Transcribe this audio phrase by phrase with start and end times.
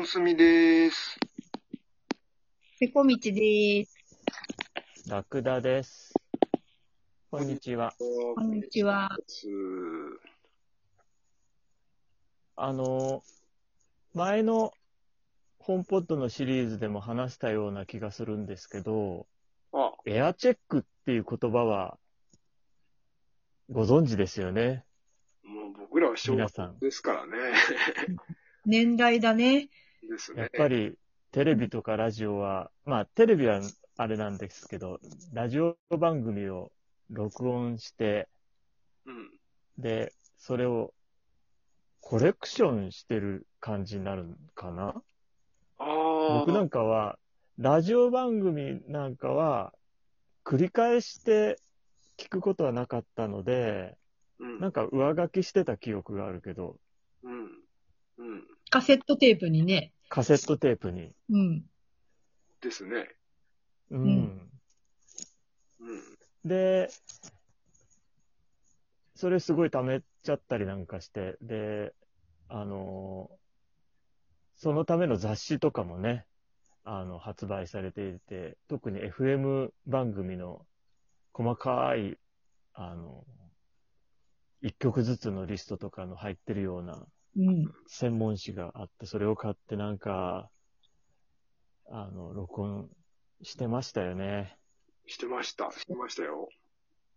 [0.00, 1.20] おすみです。
[2.78, 3.98] ペコミチです。
[5.10, 6.14] ラクダです。
[7.30, 7.92] こんにちは。
[7.98, 9.10] こんにちは。
[12.56, 13.22] あの、
[14.14, 14.72] 前の
[15.58, 19.26] 本ポッドのシリーズでも話したような気がするんですけど、
[19.74, 21.98] あ、エアチェックっていう言葉は
[23.70, 24.82] ご存知ですよね？
[25.44, 26.78] もう僕らは小学皆さん。
[26.78, 27.36] ですからね。
[28.64, 29.68] 年代だね。
[30.10, 30.42] ですね。
[30.42, 30.98] やっぱり
[31.32, 33.60] テレビとかラジオは、まあテレビは
[33.96, 34.98] あれなんですけど、
[35.32, 36.72] ラジオ番組を
[37.08, 38.28] 録音して、
[39.06, 39.30] うん。
[39.78, 40.92] で、それを
[42.00, 44.94] コレクションしてる感じになるのかな？
[45.78, 46.38] ああ。
[46.40, 47.18] 僕なんかは、
[47.58, 49.72] ラジオ番組なんかは、
[50.44, 51.58] 繰り返して
[52.16, 53.96] 聞くことはなかったので、
[54.38, 54.60] うん。
[54.60, 56.76] なんか上書きしてた記憶があるけど、
[57.22, 57.44] うん。
[58.18, 58.46] うん。
[58.70, 59.92] カセットテープにね。
[60.10, 61.12] カセットテープに。
[61.30, 61.62] うん。
[62.60, 63.08] ですね。
[63.90, 64.00] うん。
[64.00, 64.56] うん
[65.78, 66.48] うん。
[66.48, 66.90] で、
[69.14, 71.94] それすごい貯めちゃったりなんかして、で、
[72.48, 73.30] あの
[74.56, 76.26] そのための雑誌とかもね、
[76.84, 80.66] あの、発売されていて、特に FM 番組の
[81.32, 82.18] 細かい、
[82.74, 83.24] あの、
[84.60, 87.72] 一曲ずつのリストとかの入ってるようなうん。
[87.86, 90.50] 専門誌があって、それを買ってなんか、
[91.90, 92.88] あの、録音
[93.42, 94.56] してましたよね。
[95.06, 95.70] してました。
[95.72, 96.48] してましたよ。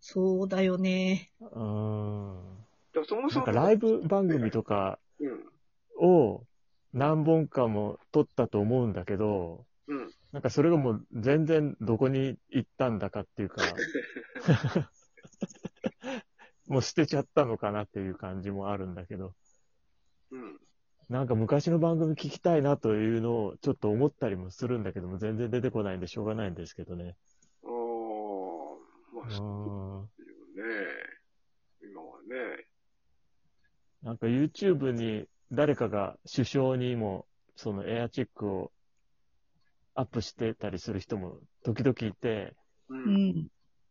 [0.00, 1.30] そうだよね。
[1.40, 2.66] うーん。
[2.92, 3.46] でもそもそも。
[3.46, 5.50] なんかライブ番組とかうん。
[6.00, 6.46] を
[6.92, 10.10] 何本かも撮ったと思うんだけど、うん。
[10.32, 13.62] なんかそれがもう全然どこに行ったんだかっていうか、
[16.68, 19.34] もう捨てちゃったのかなっていう感じもあるんだけど、
[20.32, 20.60] うん。
[21.08, 27.16] なんか昔の番組聞きたいなというのをちょっと思ったりもするんだけども、全然出てこないんでしょうがないんですけどね。
[27.64, 27.70] ああ。
[29.12, 30.06] まあ、うそうーん。
[30.06, 30.72] ですよね。
[31.82, 32.66] 今はね。
[34.02, 37.26] なんか YouTube に誰かが首相にも
[37.56, 38.72] そのエアチェックを
[39.94, 42.54] アップしてたりする人も時々いて、
[42.88, 42.94] う。
[42.94, 43.48] うんん。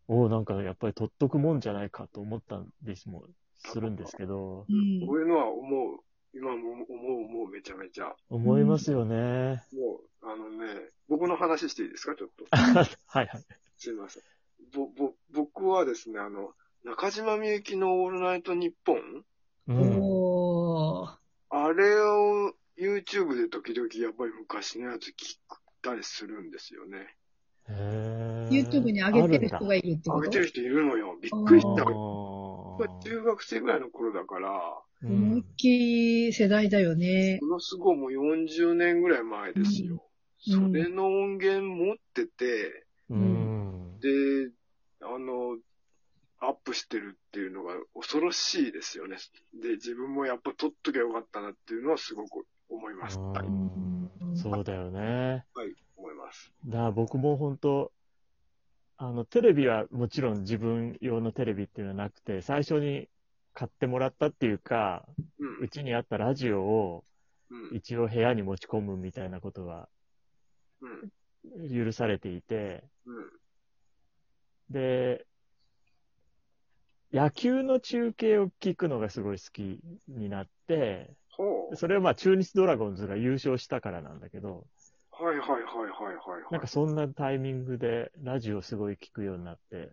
[0.07, 3.25] おおなんかやっぱり取っとくもんじゃないかと思ったりも
[3.57, 5.13] するんですけど、うんこ。
[5.13, 5.99] ういうのは思う。
[6.33, 8.13] 今も思う、思う、めちゃめちゃ。
[8.29, 9.63] 思いますよね。
[9.73, 12.15] もう、あのね、僕の話していいですか？
[12.15, 12.45] ちょっと。
[12.51, 13.29] はいはい。
[13.77, 14.23] すいません。
[14.73, 16.53] ぼ、ぼ、僕はですね、あの、
[16.83, 19.25] 中島みゆきのオールナイトニッポン
[19.67, 19.97] うん。
[20.01, 21.17] おー。
[21.49, 25.15] あれを YouTube で時々やっぱり昔のやつ聞い
[25.81, 27.15] たりするんですよね。
[27.67, 30.21] へー YouTube に上げてる人あがいるってこと？
[30.21, 31.17] 上げてる人いるのよ。
[31.21, 31.85] びっくりした。
[31.85, 34.53] 中学生ぐらいの頃だから、う
[35.03, 37.39] 思いっんきり世代だよね。
[37.41, 39.93] ものすごいもう40年ぐらい前ですよ。
[39.93, 39.99] うん
[40.41, 43.99] それの音源持ってて、うん。
[43.99, 44.07] で、
[45.01, 45.57] あの、
[46.39, 49.17] アップしてるっていうのが恐ろしいですよね。
[49.61, 53.19] で、自分もやっぱ撮っときゃよかったなっていうのはすごく思います。
[53.19, 53.47] はい。
[53.47, 53.89] うん
[54.35, 55.45] そうだよね。
[55.53, 56.53] はい、思います。
[56.65, 57.91] だから僕も本当、
[58.97, 63.09] あの、テレビはもちろん自分用のテレビっていうのはなくて、最初に
[63.53, 65.05] 買ってもらったっていうか、
[65.61, 65.67] う。
[65.67, 67.05] ちにあったラジオを
[67.49, 67.77] うん。
[67.77, 69.89] 一応部屋に持ち込むみたいなことは
[70.81, 71.85] うん。
[71.85, 73.29] 許されていて、うん。
[74.69, 75.25] で、
[77.11, 81.15] 野球の中継を聞くのがすごい好きになって。
[81.73, 84.67] それはまあ中日ドラゴンズが優勝したからなんだけど、
[85.11, 86.51] はいはいはいはいはいはい。
[86.51, 89.91] なんかそんなタイミングでラジオすごい聞くようになって、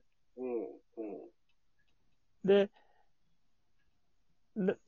[2.44, 2.70] で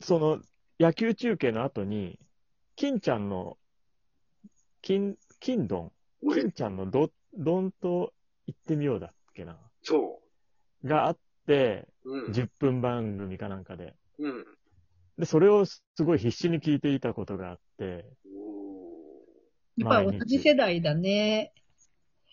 [0.01, 0.41] その
[0.81, 2.19] 野球中継の後に、
[2.77, 3.59] 金ちゃんの、
[4.83, 5.93] 金、金ドン、
[6.25, 8.13] おい金ちゃんのど、どんと
[8.47, 10.21] 行ってみようだっけな、そ
[10.85, 12.27] があって、う。
[12.27, 12.33] うん。
[12.33, 13.95] 10分番組かなんかで。
[14.19, 14.45] うん。
[15.19, 18.99] で、それをすごい必死に聞いていたことがあって、お
[19.77, 21.53] やっぱり同じ世代だね。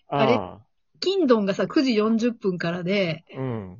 [0.08, 0.60] ああれあ、
[1.00, 3.78] キンドンがさ、9時40分からで、うん、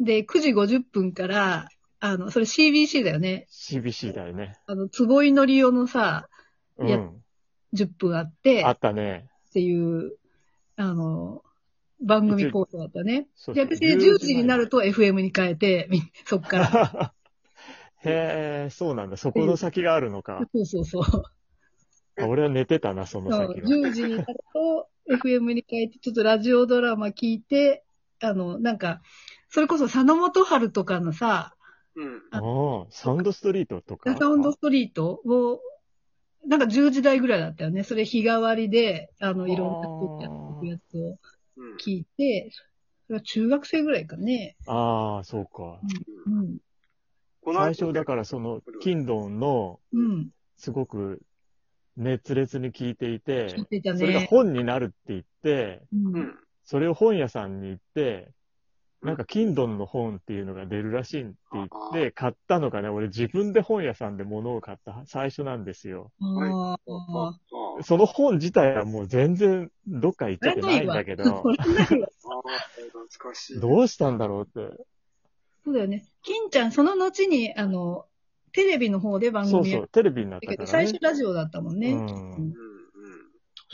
[0.00, 1.68] で、9時50分から、
[2.04, 3.46] あの、それ CBC だよね。
[3.48, 4.58] CBC だよね。
[4.66, 6.28] あの、坪井のりおのさ、
[6.82, 7.22] いやうん。
[7.74, 9.28] 10分あって、あっったね。
[9.52, 10.16] ていう、
[10.74, 11.44] あの、
[12.00, 13.20] 番組構成だったね。
[13.22, 17.14] で、そうそう私10時になると FM に変えて、み そっから。
[18.04, 19.16] へえ、そうなんだ。
[19.16, 20.44] そこの先があるのか。
[20.52, 21.22] そうそうそう。
[22.20, 23.68] あ俺は寝てたな、そのそう先は。
[23.68, 27.84] 10時になると FM に変えて、ちょっとラジオドラマ聞いて、
[28.20, 29.02] あの、なんか、
[29.48, 31.54] それこそ佐野元春とかのさ、
[31.96, 32.22] うん。
[32.32, 34.16] ああ、サウンドストリートとか？
[34.16, 35.60] サウンドストリートを、
[36.46, 37.84] なんか10時台ぐらいだったよね。
[37.84, 40.30] それ日替わりで、あの、いろんな人がやっ
[40.60, 41.18] てるやつを
[41.56, 41.76] うん。
[41.76, 42.50] 聞いて、
[43.06, 44.56] それは中学生ぐらいかね。
[44.66, 45.80] ああ、そうか。
[46.26, 46.58] うん。
[47.42, 50.30] この最初だからその、キンドンの、うん。
[50.56, 51.20] すごく
[51.96, 53.54] 熱烈に聞いていて、
[53.96, 54.26] それがね。
[54.30, 56.34] 本になるって言って、うんうん。
[56.64, 58.30] それを本屋さんに行って、
[59.02, 66.12] なんか、キンドンの本っていうのが出るらしいって言って、買ったのがね、俺自分で本屋さんで物を買った最初なんですよ。
[67.82, 72.08] その本自体はもう全然どっか行っちゃってないんだけどこ、 れないわ。
[72.24, 72.58] ああ、
[72.92, 73.60] 懐かしい。
[73.60, 74.84] どうしたんだろうって。
[75.64, 76.06] そうだよね。
[76.22, 78.06] 金ちゃん、その後に、あの、
[78.52, 81.02] テレビの方で番組やっそうそう、テレビになったたけど、からね最初。
[81.02, 81.90] ラジオだったもんね。
[81.90, 82.54] うんうんうん。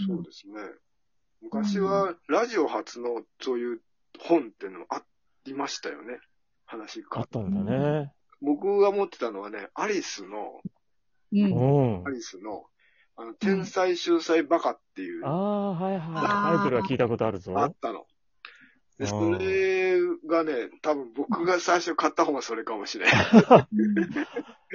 [0.06, 0.54] そうですね。
[1.42, 3.80] 昔は、ラジオ初のそういう
[4.20, 5.02] 本っていうのあ
[5.44, 6.18] りましたよね。
[6.66, 7.28] 話があっ。
[7.28, 8.12] たんだね。
[8.40, 10.60] 僕が持ってたのはね、アリスの、
[11.32, 11.40] うん。
[11.40, 12.10] うんア。
[12.10, 12.64] リスの、
[13.16, 16.56] あの、天才秀才バカっていう、ああ、はいはい。
[16.56, 17.58] タイトルは聞いたことあるぞ。
[17.58, 18.06] あったの。
[19.06, 23.68] それがね、多分僕が最初買った本はそれかもしれない。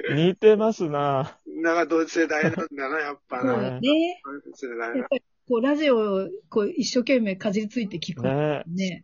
[0.14, 1.38] 似てますな。
[1.46, 3.62] なんか同世代なんだな、やっぱそうな。
[3.70, 4.22] だね。
[4.24, 5.16] 同世代なやっぱ。
[5.16, 8.22] り、こう、ラジオを、こう、一生懸命かじりついて聞く。
[8.22, 8.62] ね。
[8.66, 9.02] ね。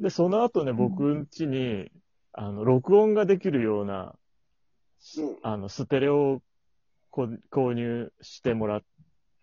[0.00, 1.90] で、その後ね、僕ん家に、
[2.32, 4.14] あの、録音ができるような、
[5.18, 6.42] うんあの、ステレオを
[7.10, 8.82] こ購入してもらっ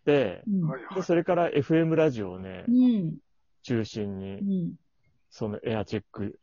[0.06, 0.68] て、うん。
[0.68, 1.04] はいはいで、。
[1.04, 3.18] それから FM ラジオをねう、ん。
[3.64, 4.74] 中心うに、ん。
[5.30, 6.38] そのエアチェック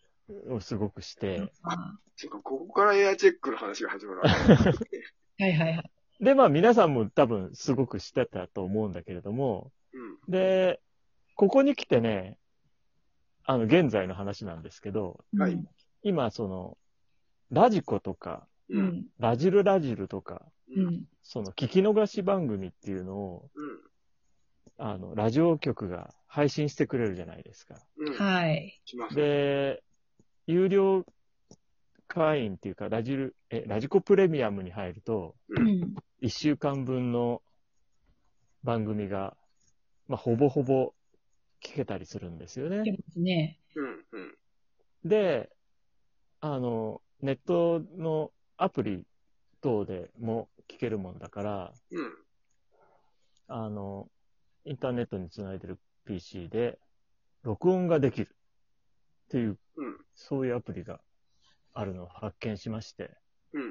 [0.48, 4.30] をすごくして、うか、ここからエアチェックの話が始まるわけ。
[5.44, 5.90] はいはいはい。
[6.20, 10.18] で、まあ皆さんも多分すごくしてたと思うんだけれども、うん。
[10.30, 10.80] で、
[11.34, 12.38] ここに来てね、
[13.50, 15.68] あの、現在の話なんですけど、はいうん
[16.04, 16.78] 今その、
[17.50, 18.78] ラジコとか、う。
[18.78, 19.06] うんん。
[19.18, 20.42] ラジルラジルとか、
[20.76, 20.80] う。
[20.80, 21.04] うんん。
[21.22, 24.86] その聞き逃し番組っていうのを、うん。
[24.86, 27.76] あの、ラジオ局が配信してくれるじゃないですか。
[27.96, 28.14] うん。
[28.14, 28.80] はい。
[29.14, 29.82] で、
[30.46, 31.04] 有料
[32.06, 35.60] 会員っていうか、ラジル、え、ラジコプレミアムに入ると、う。
[35.60, 35.94] うんん。
[36.20, 37.40] 1週間分の
[38.62, 39.36] 番組が、
[40.06, 40.92] まあ、ほぼほぼ
[41.62, 42.82] 聞けたりするんですよね。
[42.82, 43.58] でますね。
[43.74, 44.04] うん。
[44.12, 44.34] うん。
[45.04, 45.50] で、
[46.40, 49.04] あの、ネットのアプリ
[49.60, 52.12] 等でも聞けるもんだから、うん。
[53.48, 54.08] あの、
[54.64, 56.78] インターネットにつないでる PC で
[57.42, 59.96] 録音ができるっていう、うん。
[60.14, 61.00] そういうアプリが
[61.74, 63.10] あるのを発見しまして、
[63.52, 63.62] うん。
[63.62, 63.70] うん。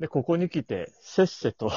[0.00, 1.70] で、ここに来て、せっせと、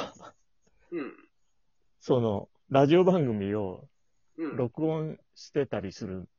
[0.91, 1.13] うん。
[1.99, 3.89] その、ラジオ番組をうん。
[4.37, 6.29] 録音してたりする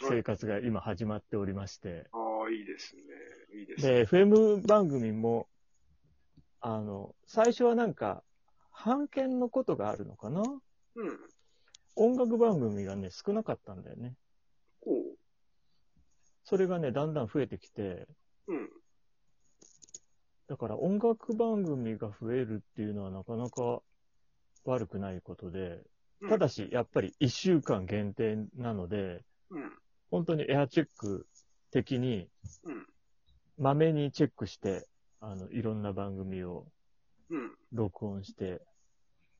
[0.00, 3.02] 生活が今始まっておりまして、ああ、いいですね。
[3.60, 3.92] いいですね。
[3.94, 5.48] で、FM 番組も、
[6.60, 8.22] あの、最初はなんか、
[8.84, 10.42] 版権のことがあるのかな？
[10.42, 11.18] うん。
[11.96, 14.14] 音楽番組がね、少なかったんだよね。
[14.80, 14.90] こ
[16.44, 18.06] それがね、だんだん増えてきて、
[18.46, 18.54] う。
[18.54, 18.70] うん。
[20.46, 23.82] だから音楽番組が増えるっていうのはなかなか
[24.64, 25.86] 悪くないことで、うん
[26.28, 29.72] ただし、やっぱり1週間限定なので、うん。
[30.10, 31.26] 本当にエアチェック
[31.70, 32.28] 的に、
[32.64, 32.86] うん。
[33.58, 34.88] まめにチェックして、
[35.20, 36.66] あの、いろんな番組を
[37.30, 37.52] うん。
[37.72, 38.62] 録音して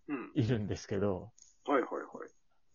[0.08, 0.32] うん。
[0.34, 1.32] いるんですけど、
[1.66, 1.98] はいはいは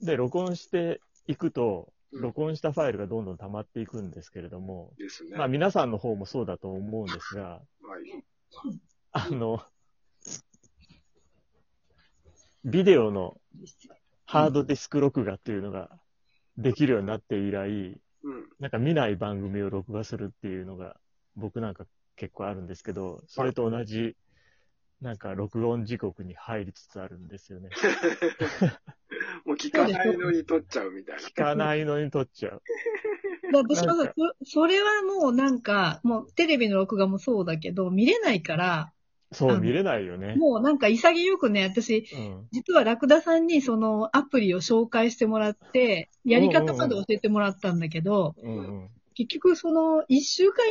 [0.01, 0.05] い。
[0.05, 5.36] で、録音していくと、うん録音したファイルがどんどん溜まっていくんですけれども、ですね。
[5.36, 8.24] まあ皆さんの方もそうだと思うんですが、はい。
[9.13, 9.63] あの、
[12.63, 13.41] ビデオの
[14.25, 15.89] ハードディスク録画っていうのが
[16.57, 17.69] できるようになって以来、
[18.24, 18.45] うん。
[18.60, 20.95] なんか見ない番組を録画するっていうのが
[21.36, 24.15] 僕なんか結構あるんですけど、それと同じ、
[25.01, 27.69] なんか録音時刻に入りつつあるんですよね。
[29.45, 31.22] もう聞かないのに撮っちゃうみたいな。
[31.22, 32.62] 聞かないのに撮っちゃう。
[33.51, 34.13] だ私もなんか
[34.45, 38.92] そ、それはもうなんか、もうテレビの録画もそうだけど、見れないから、
[39.33, 40.35] そう、見れないよね。
[40.35, 42.47] もうなんか潔くね、私、うん。
[42.51, 48.89] 実はラクダさんにそのアプリを紹介してもらって、やり方まで教えてもらったんだけど、うんうん。
[49.15, 50.65] 結局その一週間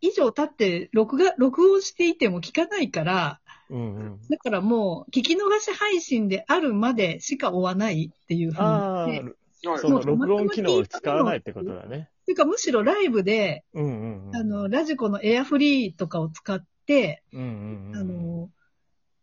[0.00, 3.40] 以上経って録画、録音していても聞かないから、
[3.70, 4.20] うんうん。
[4.28, 9.20] だからもう聞き逃し配信であるまでしか追わないっていうふうにあね。
[9.20, 9.34] あ、はい
[9.78, 12.10] その録音機能を使わないってことだね。
[12.26, 14.36] ていうかむしろライブで、うんうんうん。
[14.36, 17.96] あの、ラジコのエアフリーとかを使って、うんうんうん。
[17.96, 18.50] あの、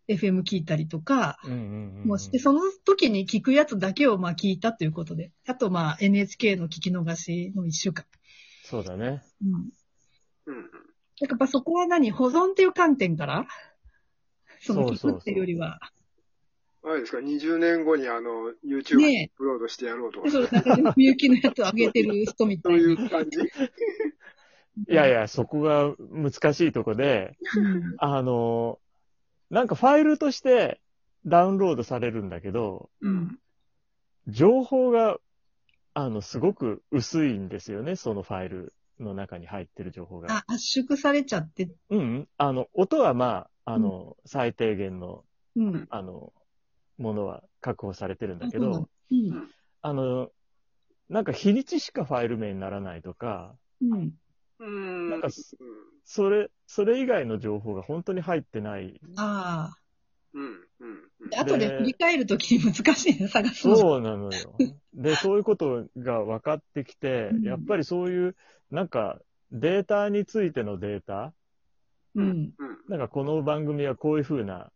[0.08, 2.08] FM 聞いたりとか、うんうんうん。
[2.08, 5.32] もうして、その時に聞くやつだけをまあ聞いたということで。
[5.48, 8.06] あとまあ NHK の聞き逃しの一週間。
[8.64, 9.22] そうだね。
[9.44, 9.54] うん。
[10.48, 10.70] うん。
[11.20, 12.12] やっぱそこは何？
[12.12, 13.48] 保存っていう観点から？
[14.60, 15.80] そのそうそうそう聞くっていうよりは。
[16.84, 23.04] あれですか、20年後にあの、YouTube にねアップロードしてやろうとか、で、それ中島みゆきのやつを上げてる人みたそういな。
[23.04, 23.38] いう感じ
[24.90, 27.96] いやいや、そこが難しいとこで、うん。
[27.98, 28.80] あの、
[29.50, 30.80] なんかファイルとして
[31.26, 33.40] ダウンロードされるんだけど、うん。
[34.28, 35.18] 情報が、
[35.94, 40.34] あの、すごく薄いんですよね、そのファイルの中に入ってる情報が。
[40.34, 42.28] あ、圧縮されちゃって、うんうん。
[42.38, 45.26] あの、音はまあ、あの、最低限の、
[45.56, 45.88] うん。
[45.90, 46.34] あの、
[46.98, 49.50] ものは確保されてるんだけどうん。
[49.82, 50.30] あの、
[51.10, 54.14] なんか日にちしかファイル名にならないとか、うん。
[54.62, 55.10] うーん。
[55.10, 55.30] なんか
[56.04, 59.00] それ、それ以外の情報が本当に入ってない。
[59.18, 59.76] あ
[60.34, 61.42] うん、うん、うんあ。
[61.42, 63.76] 後で振り返るときに難しいね、探すの。
[63.76, 64.56] そうなのよ。
[64.94, 68.36] で、そういうことが分かってきてうん、やっぱりそういう、
[68.72, 69.20] なんか、
[69.52, 71.34] データについてのデータ、
[72.16, 72.54] うん。
[72.58, 72.78] うん。
[72.90, 74.72] なんかこの番組はこういうふうな、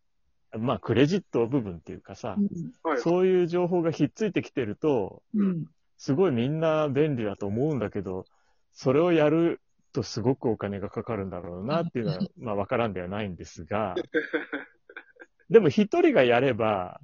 [0.58, 2.48] まあ、クレジット部分っていうかさう、ん。
[2.84, 3.02] はい。
[3.02, 5.66] そういう情報がひっついてきてると、うん。
[5.98, 8.26] すごいみんな便利だと思うんだけど、
[8.74, 9.62] それをやる
[9.96, 13.96] とすごくお金がかかるんだろうなっていうのは、 まあわからんではないんですが、
[15.50, 17.00] でも一人がやれば、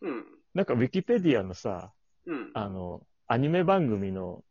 [0.00, 0.24] うん。
[0.54, 1.92] なんかウィキペディアのさ、
[2.26, 2.50] うん。
[2.54, 4.44] あの、アニメ番組の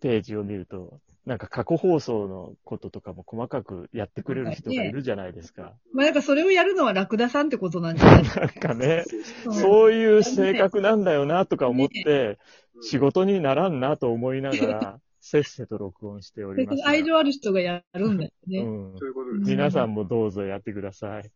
[0.00, 5.74] ページを見ると、なんか過去放送のこととかも細かくやってくれる人がいるじゃないですか。
[5.92, 9.04] まあ、なんかそれをやるのはラクダさんってことなんじゃない なんかね、
[9.46, 12.36] うんそういう性格なんだよなとか思って、うん
[12.82, 16.88] 仕事にならんなと思いながら、せっせと録音しておりますが。
[16.88, 18.60] 愛情ある人がやるんだよね。
[18.60, 19.50] うんそういうことです。
[19.50, 21.30] 皆さんもどうぞやってください。